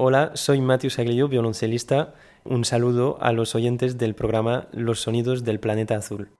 [0.00, 2.14] Hola, soy Matthew Saglio, violoncelista.
[2.44, 6.37] Un saludo a los oyentes del programa Los Sonidos del Planeta Azul.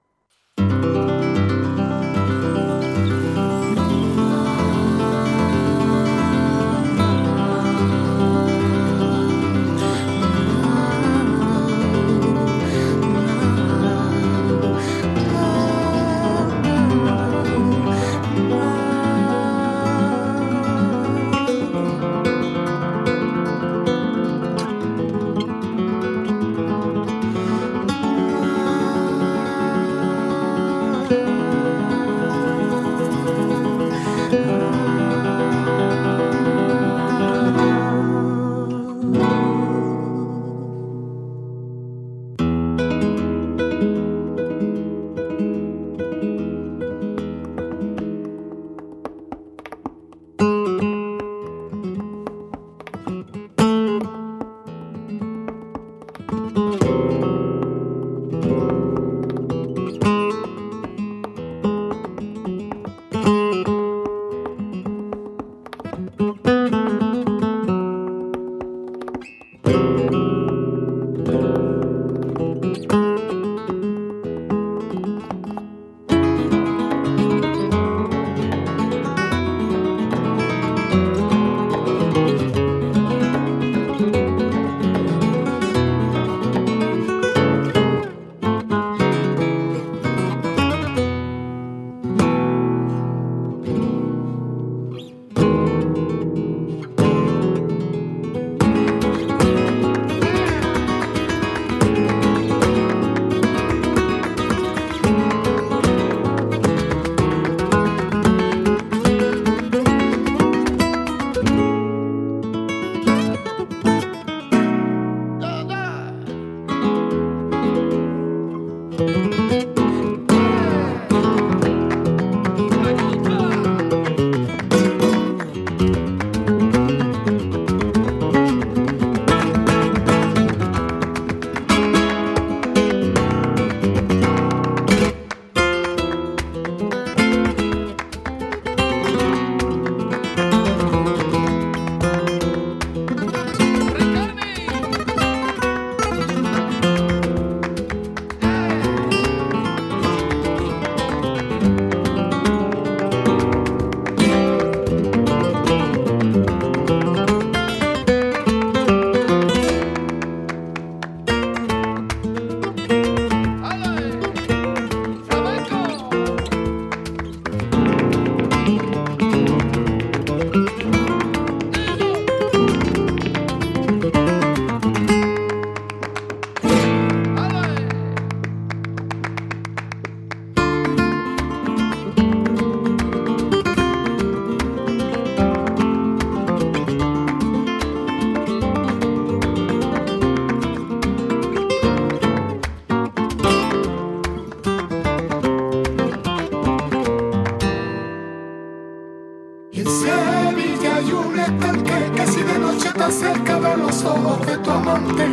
[199.78, 204.56] En Sevilla hay un estanque que si de noche está cerca de los ojos de
[204.58, 205.24] tu amante.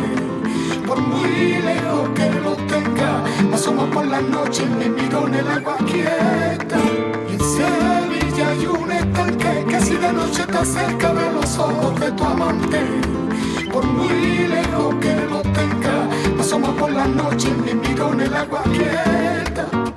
[0.86, 5.76] Por muy lejos que lo tenga, asomo por las noches, me miro en el agua
[5.78, 6.78] quieta.
[7.28, 12.12] En Sevilla hay un estanque que si de noche está cerca de los ojos de
[12.12, 12.80] tu amante.
[13.72, 16.08] Por muy lejos que lo tenga,
[16.38, 19.95] asomo por las noches, me miro en el agua quieta.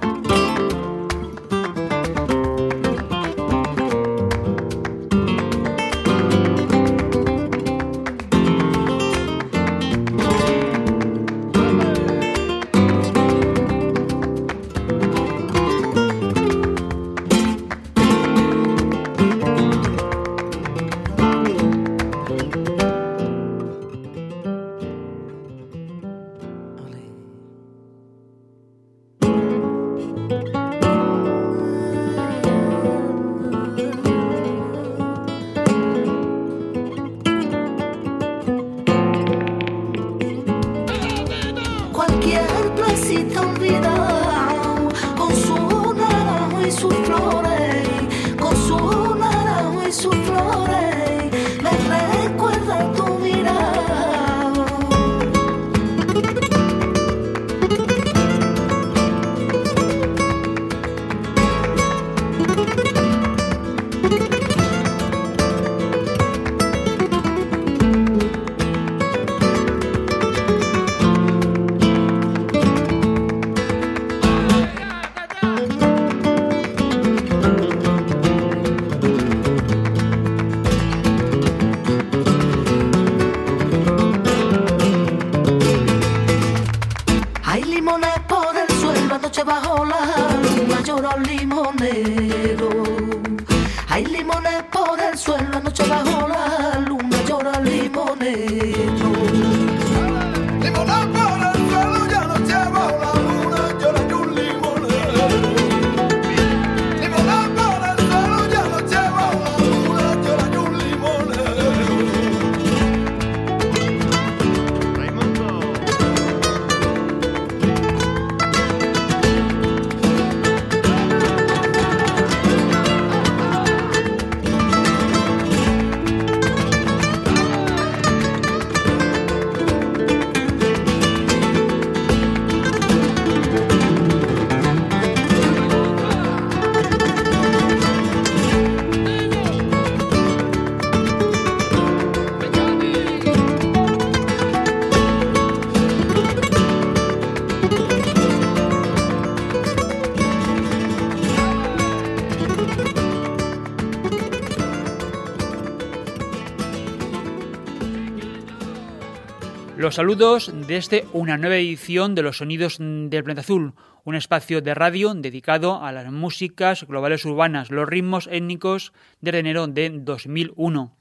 [159.89, 164.75] Los saludos desde una nueva edición de Los Sonidos del Planeta Azul, un espacio de
[164.75, 170.95] radio dedicado a las músicas globales urbanas, los ritmos étnicos de enero de 2001.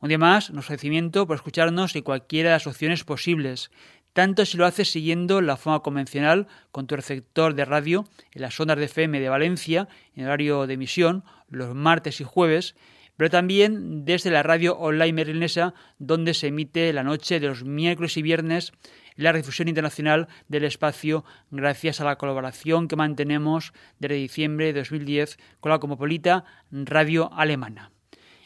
[0.00, 3.70] Un día más, nuestro agradecimiento por escucharnos y cualquiera de las opciones posibles,
[4.12, 8.58] tanto si lo haces siguiendo la forma convencional con tu receptor de radio en las
[8.58, 9.86] ondas de FM de Valencia,
[10.16, 12.74] en horario de emisión, los martes y jueves,
[13.16, 18.16] pero también desde la radio online merlinesa, donde se emite la noche de los miércoles
[18.16, 18.72] y viernes
[19.16, 25.38] la difusión internacional del espacio gracias a la colaboración que mantenemos desde diciembre de 2010
[25.60, 27.90] con la Comopolita Radio Alemana.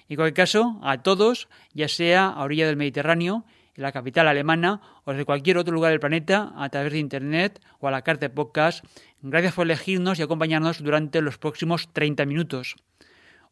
[0.09, 3.44] En cualquier caso, a todos, ya sea a orilla del Mediterráneo,
[3.76, 7.61] en la capital alemana o desde cualquier otro lugar del planeta a través de Internet
[7.79, 8.85] o a la carta de podcast,
[9.23, 12.75] gracias por elegirnos y acompañarnos durante los próximos 30 minutos.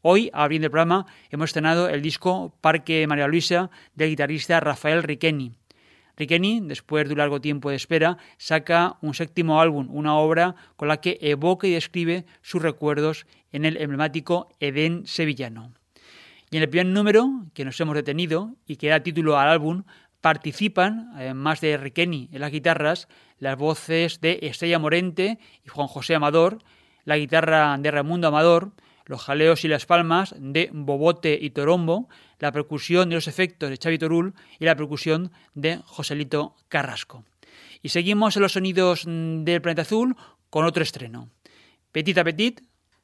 [0.08, 5.50] Hoy, abriendo el programa, hemos estrenado el disco Parque María Luisa del guitarrista Rafael Riqueni.
[6.17, 10.87] Riqueni, después de un largo tiempo de espera, saca un séptimo álbum, una obra con
[10.87, 15.73] la que evoca y describe sus recuerdos en el emblemático Edén sevillano.
[16.53, 19.82] Y en el primer número, que nos hemos detenido y que da título al álbum,
[20.20, 23.08] participan, además de Riqueni en las guitarras,
[23.41, 26.58] las voces de Estrella Morente y Juan José Amador,
[27.05, 28.70] la guitarra de Raimundo Amador,
[29.06, 32.08] los jaleos y las palmas de Bobote y Torombo,
[32.38, 37.25] la percusión de los efectos de Xavi Torul y la percusión de Joselito Carrasco.
[37.82, 40.17] Y seguimos en los sonidos del planeta azul
[40.51, 41.31] con otro estreno.
[41.93, 42.60] Petit a Petit,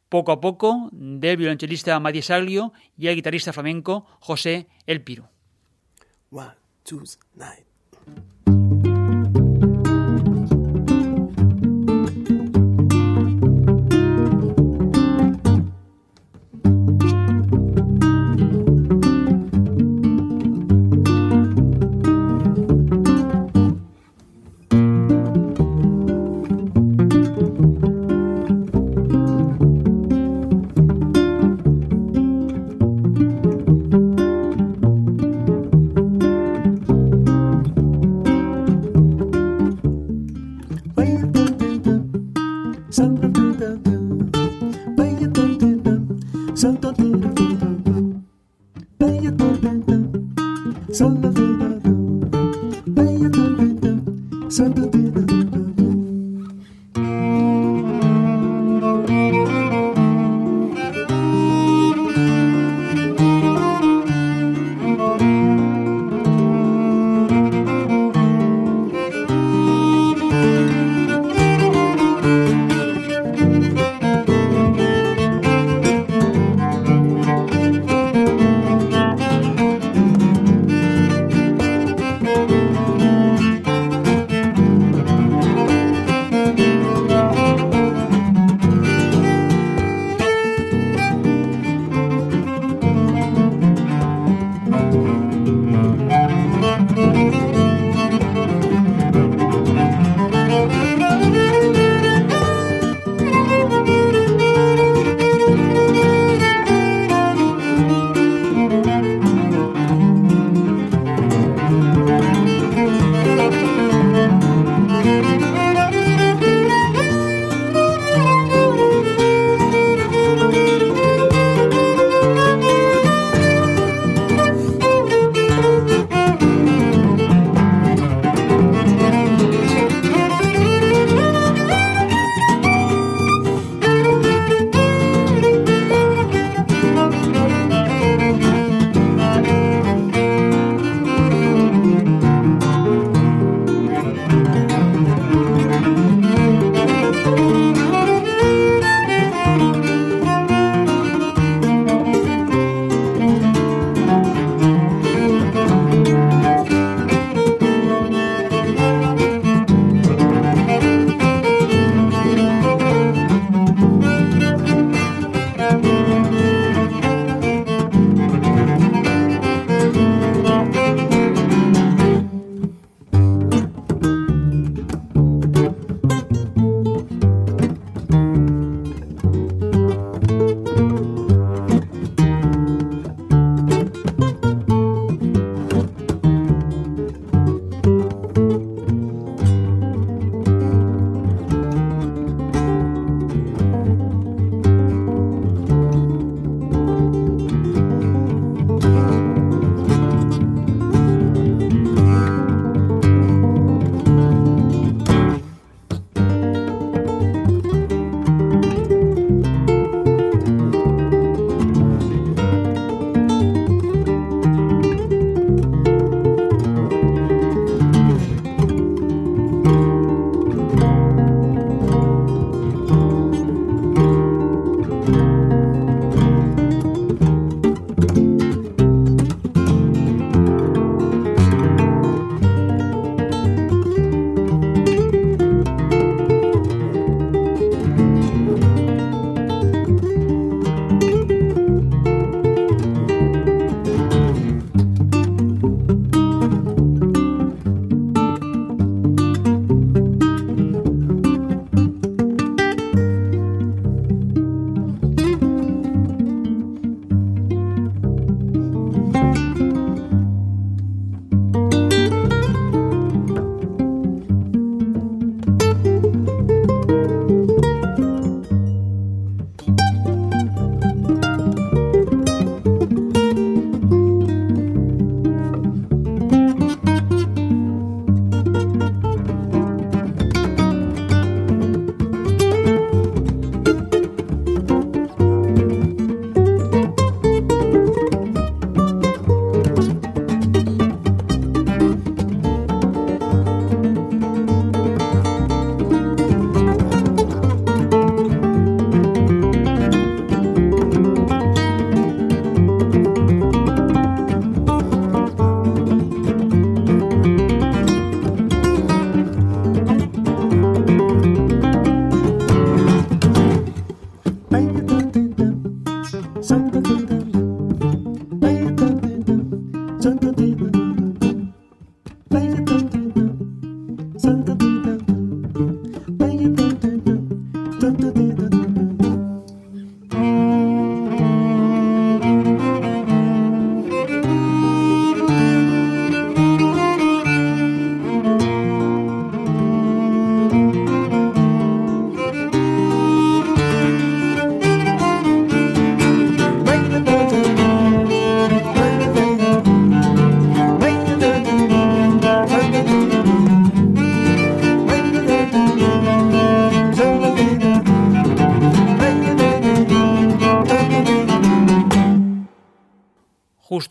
[0.08, 5.24] poco a poco, del violonchelista Matías Aglio y el guitarrista flamenco José El Piru.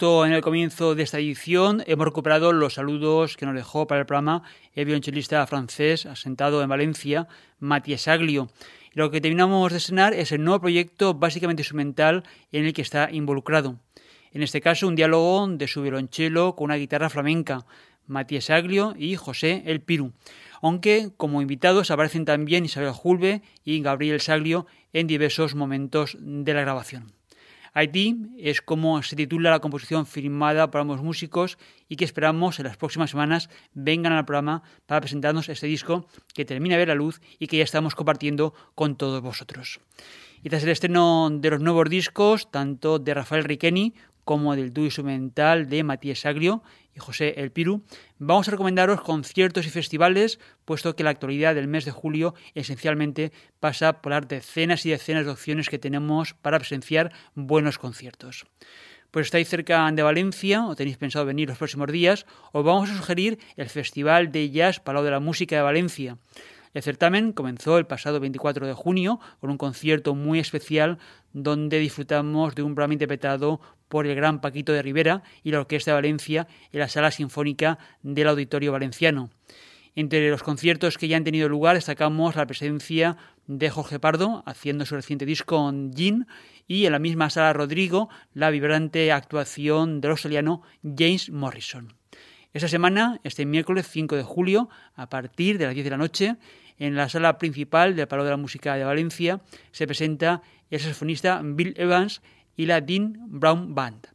[0.01, 4.01] Justo en el comienzo de esta edición hemos recuperado los saludos que nos dejó para
[4.01, 4.41] el programa
[4.73, 7.27] el violonchelista francés asentado en Valencia,
[7.59, 8.49] Matías Aglio.
[8.93, 13.11] lo que terminamos de estrenar es el nuevo proyecto básicamente instrumental en el que está
[13.11, 13.77] involucrado.
[14.31, 17.67] En este caso, un diálogo de su violonchelo con una guitarra flamenca,
[18.07, 20.13] Matías Aglio y José El Piru.
[20.63, 26.61] Aunque como invitados aparecen también Isabel Julve y Gabriel Saglio en diversos momentos de la
[26.61, 27.20] grabación.
[27.73, 32.65] Haití es como se titula la composición firmada por ambos músicos y que esperamos en
[32.65, 36.95] las próximas semanas vengan al programa para presentarnos este disco que termina de ver la
[36.95, 39.79] luz y que ya estamos compartiendo con todos vosotros.
[40.43, 43.93] Y tras el estreno de los nuevos discos, tanto de Rafael Riqueni
[44.25, 46.63] como del dúo instrumental de Matías Sagrio
[46.95, 47.83] y José El Piru,
[48.19, 53.31] vamos a recomendaros conciertos y festivales, puesto que la actualidad del mes de julio esencialmente
[53.59, 58.45] pasa por las decenas y decenas de opciones que tenemos para presenciar buenos conciertos.
[59.11, 62.95] Pues estáis cerca de Valencia o tenéis pensado venir los próximos días, os vamos a
[62.95, 66.17] sugerir el Festival de Jazz Palau de la Música de Valencia.
[66.73, 70.99] El certamen comenzó el pasado 24 de junio con un concierto muy especial
[71.33, 73.59] donde disfrutamos de un programa interpretado
[73.89, 77.77] por el gran Paquito de Rivera y la Orquesta de Valencia en la Sala Sinfónica
[78.03, 79.29] del Auditorio Valenciano.
[79.95, 84.85] Entre los conciertos que ya han tenido lugar destacamos la presencia de Jorge Pardo haciendo
[84.85, 86.25] su reciente disco Gin
[86.67, 91.93] y en la misma sala Rodrigo la vibrante actuación del australiano James Morrison.
[92.53, 96.35] Esta semana, este miércoles 5 de julio, a partir de las 10 de la noche,
[96.81, 99.39] en la sala principal del Palo de la Música de Valencia,
[99.71, 102.23] se presenta el saxofonista Bill Evans
[102.57, 104.07] y la Dean Brown Band.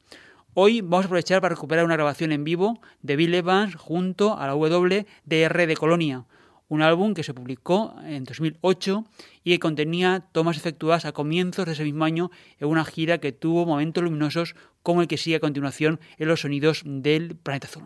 [0.53, 4.49] Hoy vamos a aprovechar para recuperar una grabación en vivo de Bill Evans junto a
[4.49, 6.25] la WDR de Colonia,
[6.67, 9.05] un álbum que se publicó en 2008
[9.45, 13.31] y que contenía tomas efectuadas a comienzos de ese mismo año en una gira que
[13.31, 17.85] tuvo momentos luminosos como el que sigue a continuación en los sonidos del planeta azul.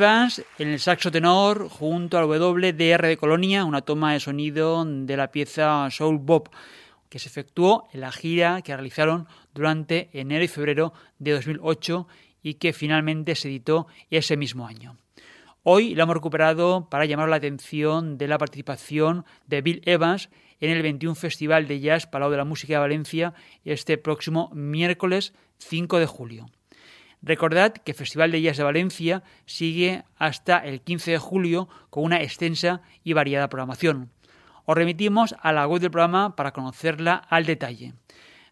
[0.00, 5.14] Evans en el saxo tenor junto al WDR de Colonia, una toma de sonido de
[5.14, 6.48] la pieza Soul Bob,
[7.10, 12.08] que se efectuó en la gira que realizaron durante enero y febrero de 2008
[12.42, 14.96] y que finalmente se editó ese mismo año.
[15.64, 20.70] Hoy lo hemos recuperado para llamar la atención de la participación de Bill Evans en
[20.70, 23.34] el 21 Festival de Jazz Palau de la Música de Valencia
[23.66, 26.46] este próximo miércoles 5 de julio.
[27.22, 32.04] Recordad que el Festival de Jazz de Valencia sigue hasta el 15 de julio con
[32.04, 34.10] una extensa y variada programación.
[34.64, 37.94] Os remitimos a la web del programa para conocerla al detalle.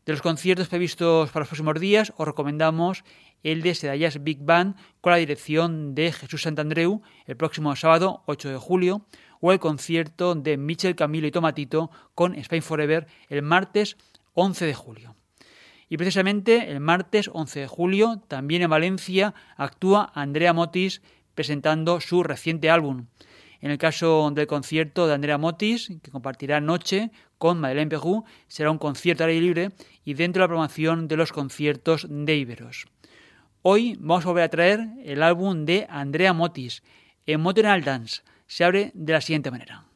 [0.04, 3.04] De los conciertos previstos para los próximos días, os recomendamos
[3.42, 8.50] el de Sedallas Big Band con la dirección de Jesús Santandreu el próximo sábado 8
[8.50, 9.06] de julio,
[9.40, 13.96] o el concierto de Michel Camilo y Tomatito con Spain Forever el martes
[14.34, 15.17] 11 de julio.
[15.88, 21.02] Y precisamente el martes 11 de julio, también en Valencia, actúa Andrea Motis
[21.34, 23.06] presentando su reciente álbum.
[23.60, 28.70] En el caso del concierto de Andrea Motis, que compartirá noche con Madeleine Perrou, será
[28.70, 29.72] un concierto al aire libre
[30.04, 32.86] y dentro de la programación de los conciertos de Iberos.
[33.62, 36.82] Hoy vamos a volver a traer el álbum de Andrea Motis,
[37.26, 38.22] Emotional Dance.
[38.46, 39.87] Se abre de la siguiente manera.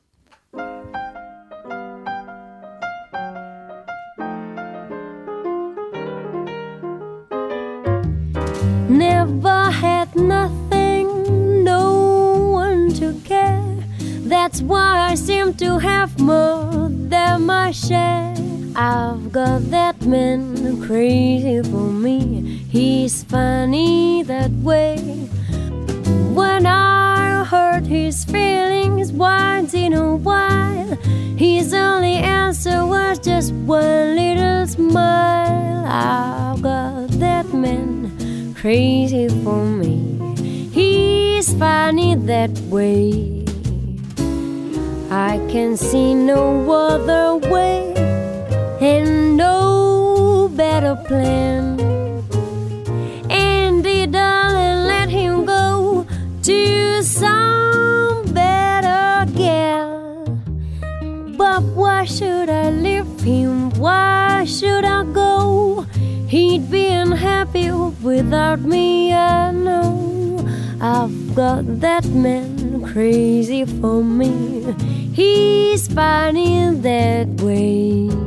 [8.92, 13.74] Never had nothing, no one to care.
[14.28, 18.34] That's why I seem to have more than my share.
[18.76, 22.66] I've got that man crazy for me.
[22.68, 24.98] He's funny that way.
[26.34, 30.96] When I hurt his feelings once in a while,
[31.38, 35.86] his only answer was just one little smile.
[35.86, 38.21] I've got that man
[38.62, 39.90] crazy for me.
[40.70, 43.44] He's funny that way.
[45.10, 47.92] I can see no other way
[48.80, 51.80] and no better plan.
[53.28, 56.06] Andy, darling, let him go
[56.44, 60.38] to some better gal.
[61.36, 63.70] But why should I leave him?
[63.70, 64.11] Why
[67.54, 67.70] unhappy
[68.02, 70.38] without me, I know.
[70.80, 74.74] I've got that man crazy for me.
[75.12, 78.21] He's funny that way.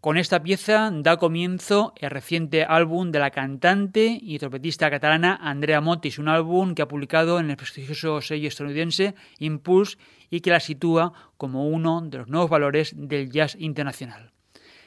[0.00, 5.82] Con esta pieza da comienzo el reciente álbum de la cantante y trompetista catalana Andrea
[5.82, 9.98] Motis, un álbum que ha publicado en el prestigioso sello estadounidense Impulse
[10.30, 14.32] y que la sitúa como uno de los nuevos valores del jazz internacional.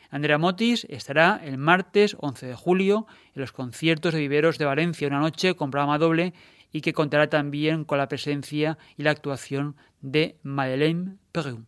[0.09, 5.07] Andrea Motis estará el martes 11 de julio en los conciertos de Viveros de Valencia,
[5.07, 6.33] una noche con programa doble
[6.71, 11.65] y que contará también con la presencia y la actuación de Madeleine Perrou.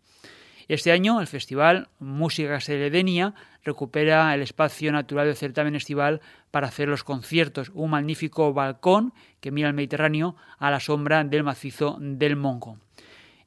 [0.67, 6.89] Este año el Festival Música Castelledenia recupera el espacio natural del certamen estival para hacer
[6.89, 12.35] los conciertos, un magnífico balcón que mira al Mediterráneo a la sombra del macizo del
[12.35, 12.79] Mongo.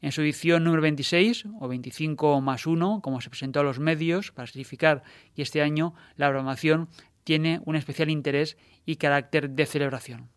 [0.01, 4.31] En su edición número 26 o 25 más 1, como se presentó a los medios
[4.31, 5.03] para significar
[5.35, 6.89] que este año la programación
[7.25, 10.29] tiene un especial interés y carácter de celebración.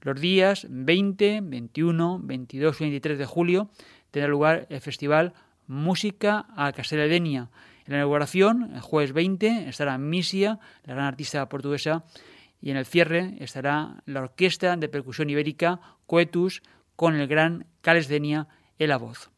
[0.00, 3.70] Los días 20, 21, 22 y 23 de julio
[4.10, 5.32] tendrá lugar el Festival
[5.68, 7.50] Música a Castelladenia.
[7.84, 12.04] En la inauguración, el jueves 20, estará Misia, la gran artista portuguesa,
[12.60, 16.62] y en el cierre estará la Orquesta de Percusión Ibérica Coetus
[16.96, 19.30] con el gran Cales Denia en la voz.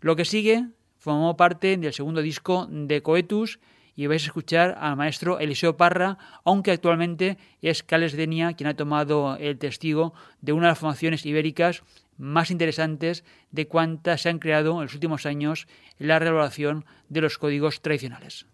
[0.00, 0.66] Lo que sigue
[0.98, 3.60] formó parte del segundo disco de Coetus
[3.94, 8.74] y vais a escuchar al maestro Eliseo Parra, aunque actualmente es Cales Denia quien ha
[8.74, 11.82] tomado el testigo de una de las formaciones ibéricas
[12.20, 15.66] más interesantes de cuantas se han creado en los últimos años
[15.98, 18.46] la reelaboración de los códigos tradicionales.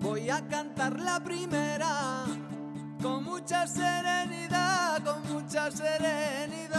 [0.00, 2.24] Voy a cantar la primera
[3.02, 4.63] con mucha serenidad,
[5.54, 6.74] mucha serenidad.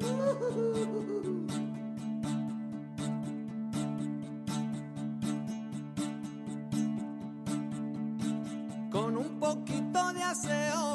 [8.92, 10.89] Con un poquito de aseo,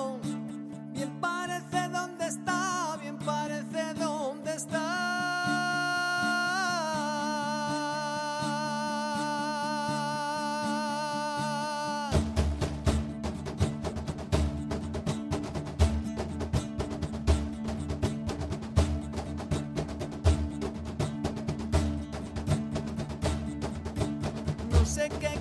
[24.86, 25.35] sé qué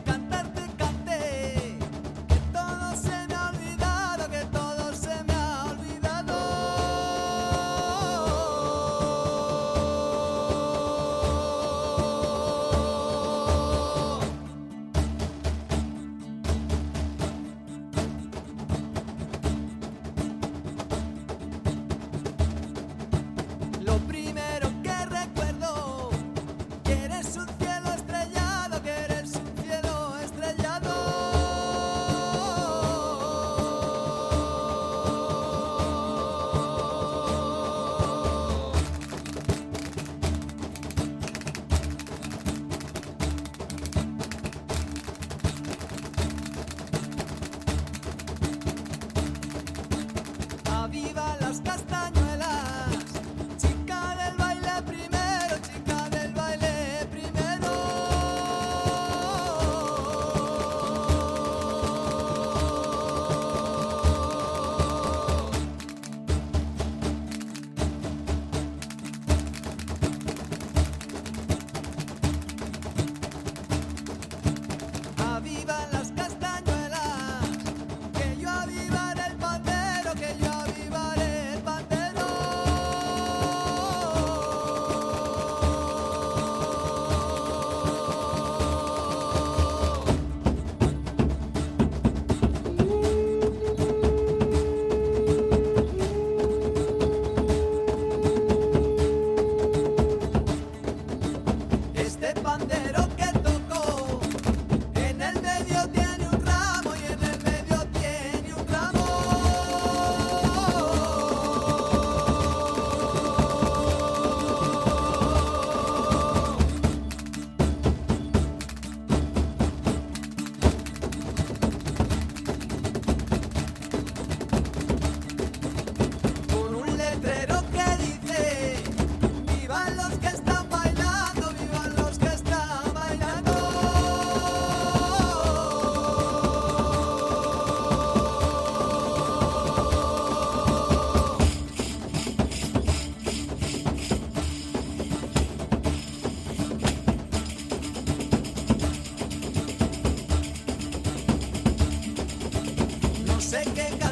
[153.54, 154.03] Sé que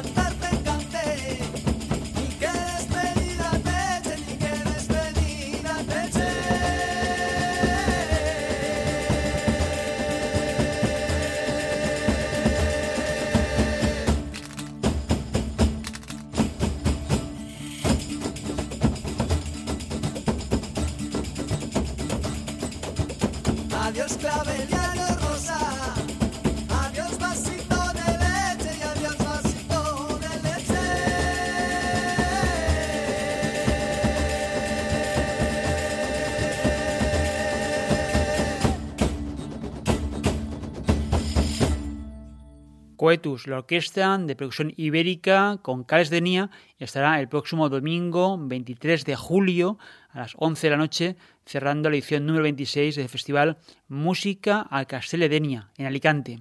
[43.03, 46.49] Coetus, la orquesta de producción ibérica con Cales de Nia,
[46.79, 49.77] estará el próximo domingo 23 de julio
[50.11, 53.57] a las 11 de la noche, cerrando la edición número 26 del festival
[53.89, 56.39] Música al Castell de Denia, en Alicante.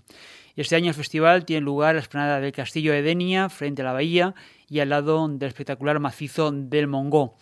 [0.55, 3.87] Este año el festival tiene lugar en la esplanada del Castillo de Denia, frente a
[3.87, 4.33] la bahía
[4.69, 7.35] y al lado del espectacular macizo del Mongó.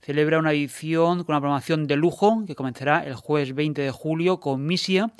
[0.00, 4.40] Celebra una edición con una programación de lujo que comenzará el jueves 20 de julio
[4.40, 5.12] con Misia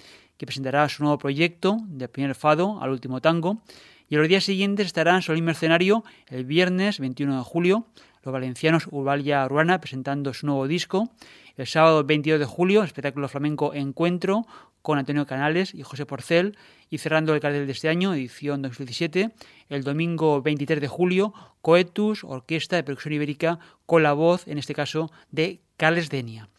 [0.46, 3.62] presentará su nuevo proyecto, de primer fado al último tango,
[4.08, 7.86] y los días siguientes estarán Solim Mercenario el viernes 21 de julio,
[8.22, 11.10] los valencianos Urbalia Ruana presentando su nuevo disco,
[11.56, 14.46] el sábado 22 de julio, espectáculo flamenco Encuentro
[14.82, 16.58] con Antonio Canales y José Porcel,
[16.90, 19.30] y cerrando el cartel de este año, edición 2017,
[19.70, 21.32] el domingo 23 de julio,
[21.62, 26.50] Coetus, orquesta de percusión ibérica, con la voz, en este caso, de Carles Denia.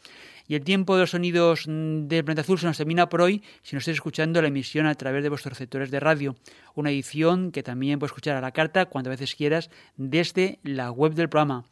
[0.47, 3.43] Y el tiempo de los sonidos mm, del planeta azul se nos termina por hoy
[3.63, 6.35] si nos estáis escuchando la emisión a través de vuestros receptores de radio.
[6.75, 11.13] Una edición que también puedes escuchar a la carta cuantas veces quieras desde la web
[11.13, 11.65] del programa.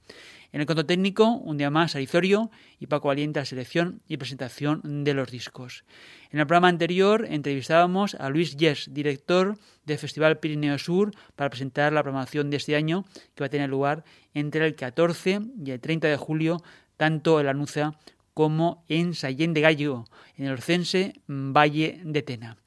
[0.53, 5.03] En el conto técnico, un día más, Arizorio y Paco Valiente a selección y presentación
[5.03, 5.83] de los discos.
[6.29, 11.91] En el programa anterior entrevistábamos a Luis Yes, director del Festival Pirineo Sur, para presentar
[11.91, 14.03] la programación de este año, que va a tener lugar
[14.35, 16.61] entre el 14 y el 30 de julio,
[16.97, 17.95] tanto en la Nuza
[18.35, 20.05] como en Sallén de Gallo,
[20.37, 22.57] en el Orcense Valle de Tena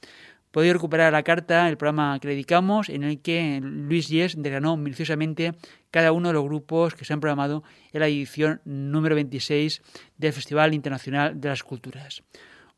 [0.57, 5.53] podéis recuperar la carta, el programa que dedicamos, en el que Luis Yes desgranó minuciosamente
[5.97, 9.80] cada uno de los grupos que se han programado en la edición número 26
[10.18, 12.22] del Festival Internacional de las Culturas.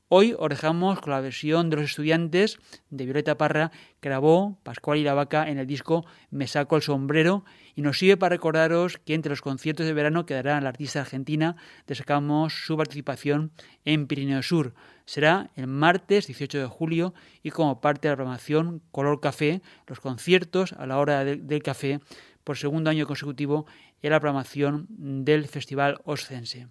[0.07, 2.61] Hoy os dejamos con la versión de los estudiantes
[2.91, 6.83] de Violeta Parra que grabó Pascual y la Vaca en el disco Me saco el
[6.83, 7.45] sombrero
[7.75, 11.57] y nos sirve para recordaros que entre los conciertos de verano quedará la artista argentina,
[11.89, 13.51] destacamos su participación
[13.85, 14.75] en Pirineo Sur.
[15.07, 19.99] Será el martes 18 de julio y como parte de la programación Color Café, los
[19.99, 22.01] conciertos a la hora del café
[22.49, 23.67] por segundo año consecutivo
[24.01, 26.69] en la programación del Festival Oscense.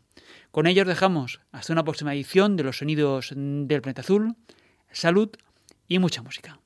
[0.50, 4.36] Con ello os dejamos hasta una próxima edición de los sonidos del planeta azul.
[4.92, 5.30] Salud
[5.88, 6.60] y mucha música.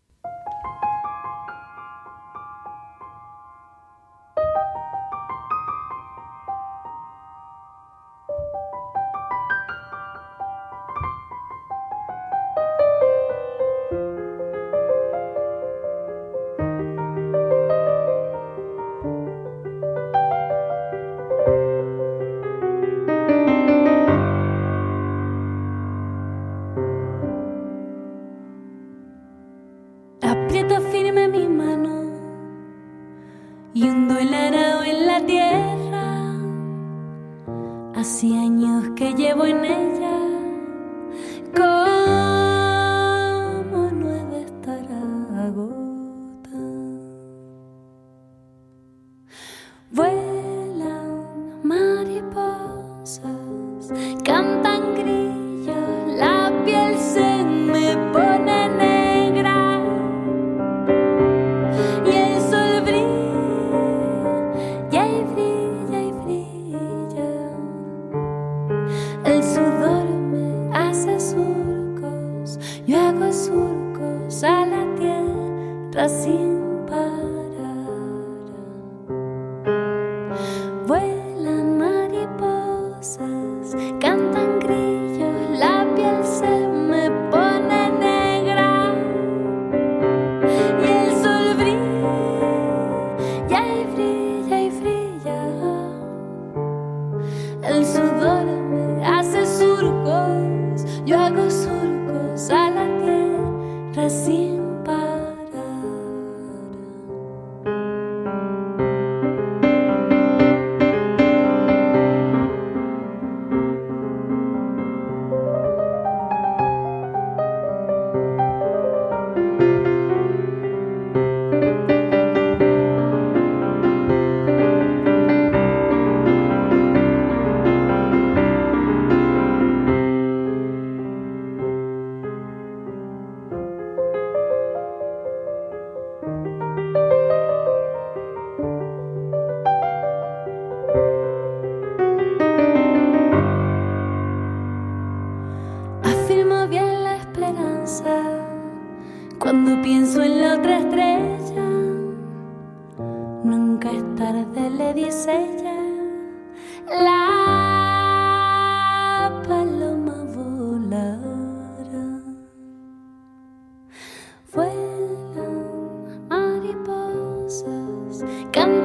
[168.22, 168.81] Mariposas,